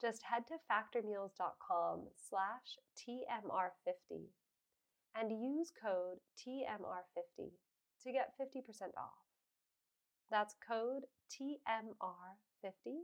[0.00, 4.30] Just head to factormeals.com slash TMR50
[5.16, 7.50] and use code TMR50
[8.04, 8.62] to get 50%
[8.96, 9.26] off.
[10.30, 13.02] That's code TMR50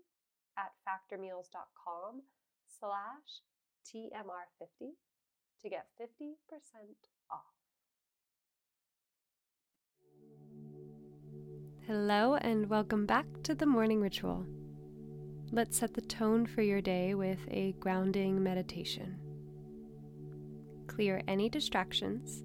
[0.57, 2.23] at factormeals.com
[2.79, 3.43] slash
[3.93, 4.91] TMR50
[5.63, 6.35] to get 50%
[7.31, 7.41] off.
[11.87, 14.47] Hello, and welcome back to the morning ritual.
[15.55, 19.17] Let's set the tone for your day with a grounding meditation.
[20.89, 22.43] Clear any distractions,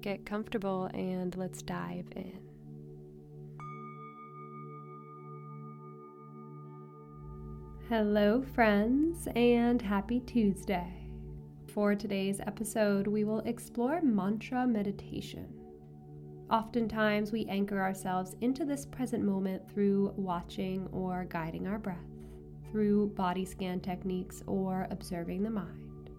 [0.00, 2.38] get comfortable, and let's dive in.
[7.90, 11.06] Hello, friends, and happy Tuesday.
[11.74, 15.63] For today's episode, we will explore mantra meditation.
[16.50, 21.96] Oftentimes, we anchor ourselves into this present moment through watching or guiding our breath,
[22.70, 26.10] through body scan techniques, or observing the mind.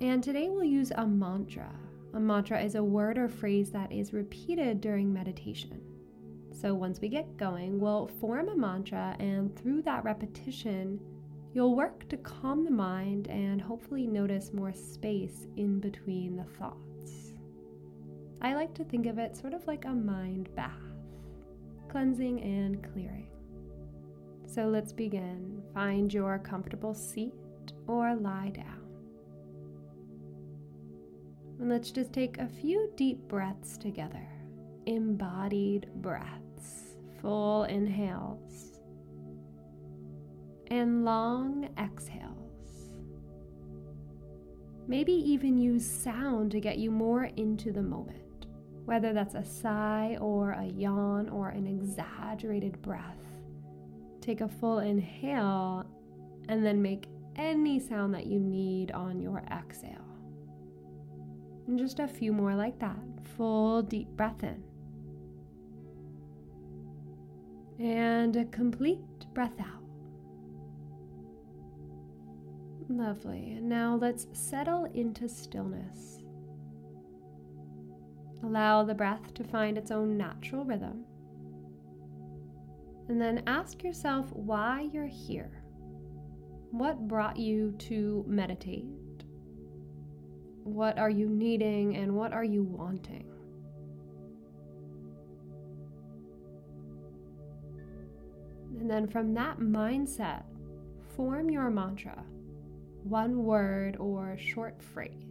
[0.00, 1.70] And today, we'll use a mantra.
[2.14, 5.82] A mantra is a word or phrase that is repeated during meditation.
[6.52, 11.00] So once we get going, we'll form a mantra, and through that repetition,
[11.52, 16.87] you'll work to calm the mind and hopefully notice more space in between the thoughts.
[18.40, 20.72] I like to think of it sort of like a mind bath,
[21.88, 23.30] cleansing and clearing.
[24.46, 25.62] So let's begin.
[25.74, 27.34] Find your comfortable seat
[27.86, 28.82] or lie down.
[31.60, 34.26] And let's just take a few deep breaths together.
[34.86, 38.78] Embodied breaths, full inhales
[40.70, 42.92] and long exhales.
[44.86, 48.22] Maybe even use sound to get you more into the moment,
[48.88, 53.20] whether that's a sigh or a yawn or an exaggerated breath.
[54.20, 55.84] Take a full inhale
[56.48, 57.06] and then make
[57.36, 59.92] any sound that you need on your exhale.
[61.66, 62.96] And just a few more like that.
[63.36, 64.64] Full deep breath in.
[67.78, 68.98] and a complete
[69.34, 69.84] breath out.
[72.88, 73.52] Lovely.
[73.52, 76.18] And now let's settle into stillness.
[78.42, 81.04] Allow the breath to find its own natural rhythm.
[83.08, 85.62] And then ask yourself why you're here.
[86.70, 88.84] What brought you to meditate?
[90.64, 93.24] What are you needing and what are you wanting?
[98.78, 100.44] And then from that mindset,
[101.16, 102.22] form your mantra,
[103.02, 105.27] one word or short phrase.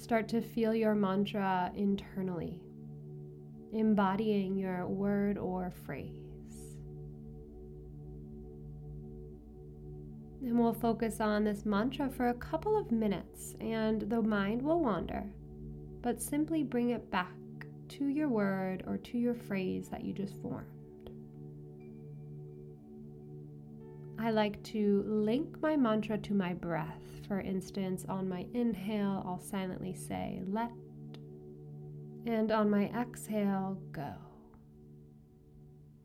[0.00, 2.58] Start to feel your mantra internally,
[3.74, 6.78] embodying your word or phrase.
[10.40, 14.80] And we'll focus on this mantra for a couple of minutes, and the mind will
[14.80, 15.22] wander,
[16.00, 17.36] but simply bring it back
[17.90, 21.10] to your word or to your phrase that you just formed.
[24.18, 27.19] I like to link my mantra to my breath.
[27.30, 30.72] For instance, on my inhale, I'll silently say, let,
[32.26, 34.14] and on my exhale, go.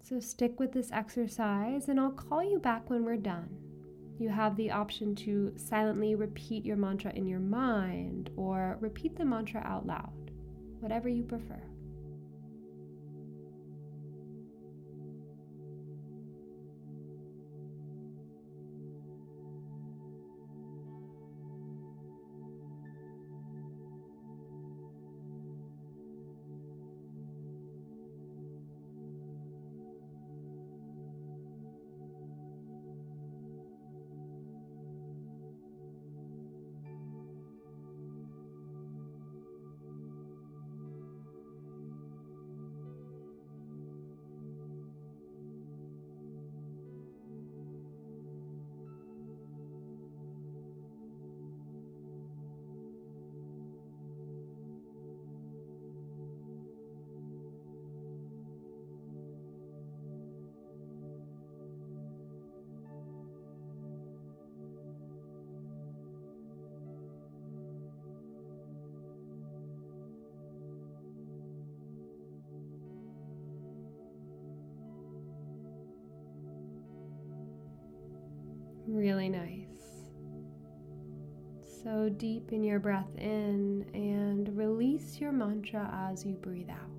[0.03, 3.49] So stick with this exercise, and I'll call you back when we're done.
[4.19, 9.25] You have the option to silently repeat your mantra in your mind or repeat the
[9.25, 10.29] mantra out loud,
[10.79, 11.63] whatever you prefer.
[78.87, 79.65] Really nice.
[81.83, 86.91] So deep in your breath in and release your mantra as you breathe out.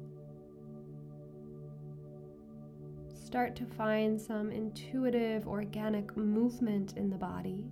[3.09, 7.67] Start to find some intuitive, organic movement in the body,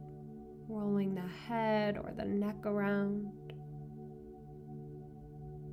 [0.68, 3.32] rolling the head or the neck around.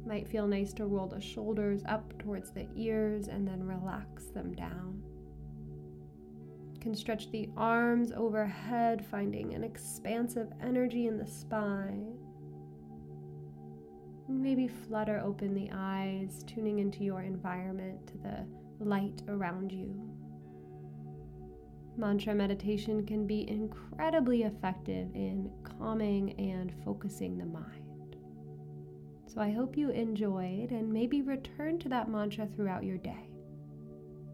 [0.05, 4.53] Might feel nice to roll the shoulders up towards the ears and then relax them
[4.53, 5.03] down
[6.81, 12.17] can stretch the arms overhead, finding an expansive energy in the spine.
[14.27, 18.45] Maybe flutter open the eyes, tuning into your environment, to the
[18.83, 19.93] light around you.
[21.97, 28.15] Mantra meditation can be incredibly effective in calming and focusing the mind.
[29.27, 33.30] So I hope you enjoyed and maybe return to that mantra throughout your day.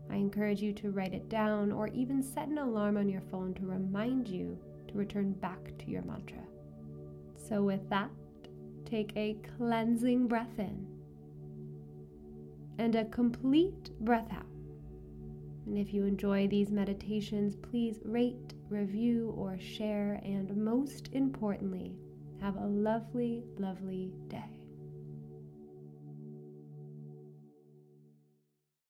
[0.10, 3.54] I encourage you to write it down or even set an alarm on your phone
[3.56, 4.58] to remind you
[4.88, 6.44] to return back to your mantra.
[7.36, 8.10] So, with that,
[8.86, 10.88] take a cleansing breath in
[12.78, 14.46] and a complete breath out.
[15.66, 20.22] And if you enjoy these meditations, please rate, review, or share.
[20.24, 21.94] And most importantly,
[22.42, 24.57] have a lovely, lovely day.